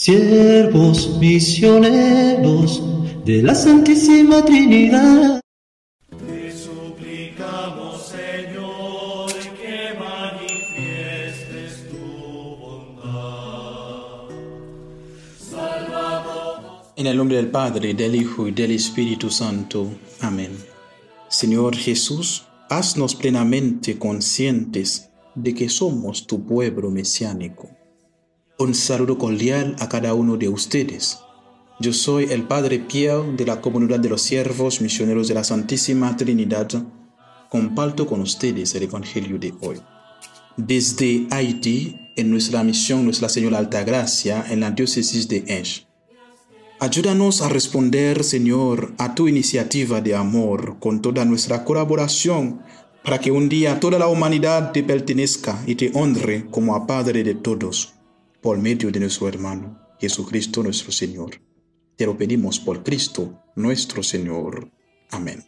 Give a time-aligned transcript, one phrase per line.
[0.00, 2.82] siervos misioneros
[3.22, 5.42] de la Santísima Trinidad.
[6.08, 11.98] Te suplicamos, Señor, que manifiestes tu
[12.56, 14.30] bondad.
[16.96, 19.86] En el nombre del Padre, del Hijo y del Espíritu Santo.
[20.22, 20.56] Amén.
[21.28, 27.79] Señor Jesús, haznos plenamente conscientes de que somos tu pueblo mesiánico.
[28.60, 31.20] Un saludo cordial a cada uno de ustedes.
[31.80, 36.14] Yo soy el Padre Pierre de la Comunidad de los Siervos Misioneros de la Santísima
[36.14, 36.68] Trinidad.
[37.48, 39.80] Comparto con ustedes el Evangelio de hoy.
[40.58, 45.86] Desde Haití, en nuestra misión Nuestra Señora Altagracia, en la diócesis de Enche.
[46.80, 52.60] Ayúdanos a responder, Señor, a tu iniciativa de amor con toda nuestra colaboración
[53.02, 57.24] para que un día toda la humanidad te pertenezca y te honre como a Padre
[57.24, 57.94] de todos,
[58.40, 61.40] por medio de nuestro hermano Jesucristo nuestro Señor.
[61.96, 64.70] Te lo pedimos por Cristo nuestro Señor.
[65.10, 65.44] Amén.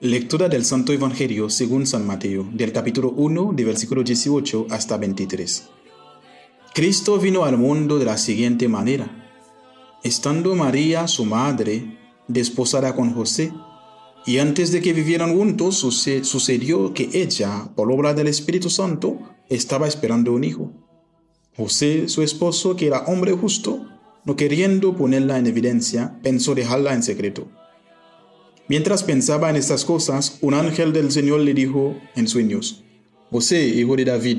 [0.00, 5.79] Lectura del Santo Evangelio según San Mateo, del capítulo 1, de versículo 18 hasta 23.
[6.80, 9.06] Cristo vino al mundo de la siguiente manera.
[10.02, 13.52] Estando María, su madre, desposada con José,
[14.24, 19.18] y antes de que vivieran juntos, suce- sucedió que ella, por obra del Espíritu Santo,
[19.50, 20.72] estaba esperando un hijo.
[21.54, 23.86] José, su esposo, que era hombre justo,
[24.24, 27.46] no queriendo ponerla en evidencia, pensó dejarla en secreto.
[28.68, 32.84] Mientras pensaba en estas cosas, un ángel del Señor le dijo en sueños,
[33.30, 34.38] José, hijo de David,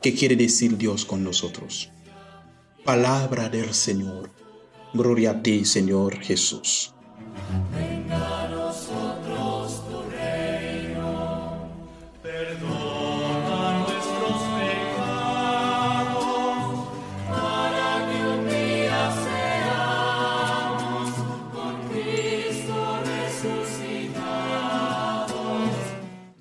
[0.00, 1.90] que quiere decir Dios con nosotros.
[2.84, 4.30] Palabra del Señor.
[4.94, 6.94] Gloria a ti, Señor Jesús.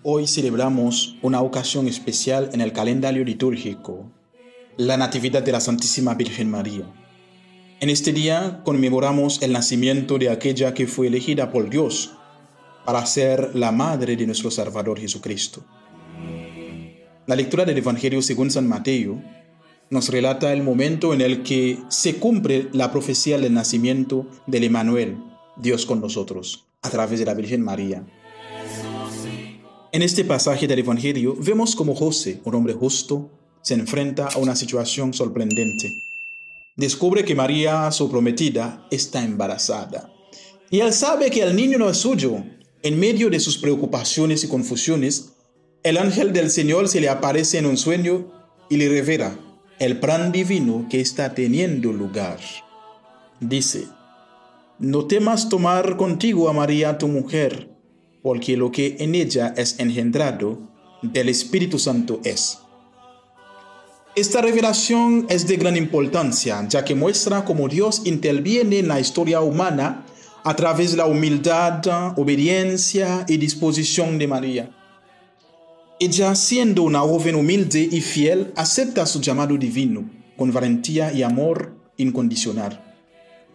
[0.09, 4.09] Hoy celebramos una ocasión especial en el calendario litúrgico,
[4.77, 6.85] la Natividad de la Santísima Virgen María.
[7.81, 12.13] En este día conmemoramos el nacimiento de aquella que fue elegida por Dios
[12.85, 15.65] para ser la madre de nuestro Salvador Jesucristo.
[17.25, 19.21] La lectura del Evangelio según San Mateo
[19.89, 25.17] nos relata el momento en el que se cumple la profecía del nacimiento del Emmanuel,
[25.57, 28.05] Dios con nosotros, a través de la Virgen María.
[29.93, 33.29] En este pasaje del Evangelio vemos como José, un hombre justo,
[33.61, 35.93] se enfrenta a una situación sorprendente.
[36.75, 40.11] Descubre que María, su prometida, está embarazada.
[40.69, 42.43] Y él sabe que el niño no es suyo.
[42.83, 45.33] En medio de sus preocupaciones y confusiones,
[45.83, 48.31] el ángel del Señor se le aparece en un sueño
[48.69, 49.39] y le revela
[49.79, 52.39] el plan divino que está teniendo lugar.
[53.39, 53.87] Dice,
[54.79, 57.76] no temas tomar contigo a María tu mujer,
[58.27, 60.59] porque lo que en ella es engendrado
[61.01, 62.59] del Espíritu Santo es.
[64.17, 69.39] Esta revelación es de gran importancia, ya que muestra cómo Dios interviene en la historia
[69.39, 70.05] humana
[70.43, 74.71] a través de la humildad, obediencia y disposición de María.
[75.97, 80.03] Ella, siendo una joven humilde y fiel, acepta su llamado divino
[80.35, 82.93] con valentía y amor incondicional.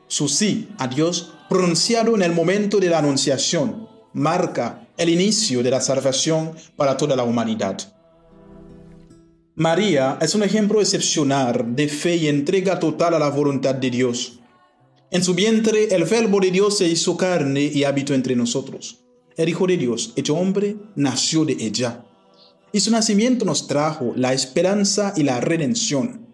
[0.09, 5.71] Su sí a Dios, pronunciado en el momento de la anunciación, marca el inicio de
[5.71, 7.79] la salvación para toda la humanidad.
[9.55, 14.41] María es un ejemplo excepcional de fe y entrega total a la voluntad de Dios.
[15.11, 19.05] En su vientre el verbo de Dios se hizo carne y habitó entre nosotros.
[19.37, 22.05] El Hijo de Dios, hecho hombre, nació de ella.
[22.73, 26.27] Y su nacimiento nos trajo la esperanza y la redención.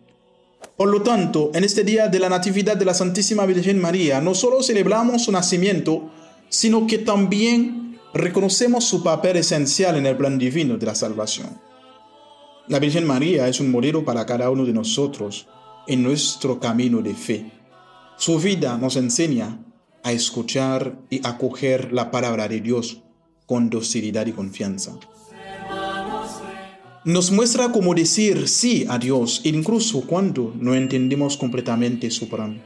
[0.77, 4.35] Por lo tanto, en este día de la Natividad de la Santísima Virgen María, no
[4.35, 6.13] solo celebramos su nacimiento,
[6.49, 11.61] sino que también reconocemos su papel esencial en el plan divino de la salvación.
[12.69, 15.47] La Virgen María es un modelo para cada uno de nosotros
[15.87, 17.51] en nuestro camino de fe.
[18.17, 19.59] Su vida nos enseña
[20.03, 23.03] a escuchar y acoger la palabra de Dios
[23.47, 24.99] con docilidad y confianza.
[27.05, 32.61] Nos muestra cómo decir sí a Dios, incluso cuando no entendemos completamente su plan.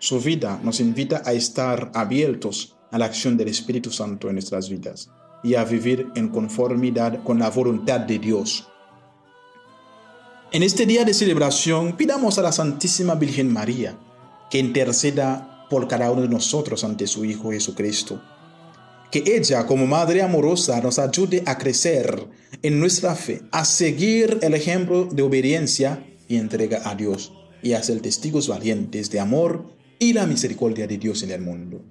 [0.00, 4.68] Su vida nos invita a estar abiertos a la acción del Espíritu Santo en nuestras
[4.68, 5.10] vidas
[5.42, 8.68] y a vivir en conformidad con la voluntad de Dios.
[10.50, 13.98] En este día de celebración pidamos a la Santísima Virgen María
[14.50, 18.22] que interceda por cada uno de nosotros ante su Hijo Jesucristo.
[19.10, 22.26] Que ella, como Madre amorosa, nos ayude a crecer
[22.62, 27.32] en nuestra fe, a seguir el ejemplo de obediencia y entrega a Dios
[27.62, 31.82] y a ser testigos valientes de amor y la misericordia de Dios en el mundo.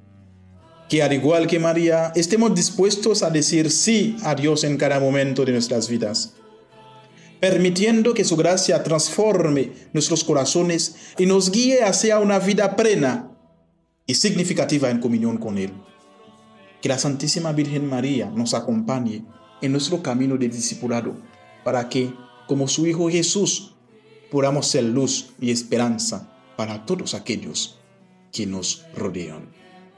[0.90, 5.44] Que al igual que María, estemos dispuestos a decir sí a Dios en cada momento
[5.44, 6.34] de nuestras vidas
[7.40, 13.32] permitiendo que su gracia transforme nuestros corazones y nos guíe hacia una vida plena
[14.06, 15.74] y significativa en comunión con Él.
[16.82, 19.26] Que la Santísima Virgen María nos acompañe
[19.62, 21.16] en nuestro camino de discipulado
[21.64, 22.14] para que,
[22.48, 23.76] como su Hijo Jesús,
[24.32, 27.80] podamos ser luz y esperanza para todos aquellos
[28.32, 29.57] que nos rodean.